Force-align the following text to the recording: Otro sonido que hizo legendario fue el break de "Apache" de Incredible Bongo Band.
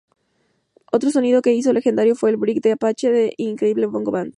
Otro 0.91 1.11
sonido 1.11 1.43
que 1.43 1.53
hizo 1.53 1.71
legendario 1.73 2.15
fue 2.15 2.31
el 2.31 2.37
break 2.37 2.59
de 2.63 2.71
"Apache" 2.71 3.11
de 3.11 3.33
Incredible 3.37 3.85
Bongo 3.85 4.09
Band. 4.09 4.29